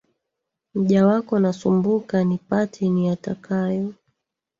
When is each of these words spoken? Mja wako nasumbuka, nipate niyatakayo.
Mja 0.75 1.01
wako 1.07 1.35
nasumbuka, 1.39 2.23
nipate 2.23 2.89
niyatakayo. 2.89 3.93